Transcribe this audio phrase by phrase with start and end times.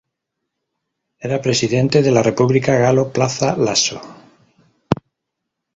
[1.19, 4.01] Era presidente de la República Galo Plaza Lasso.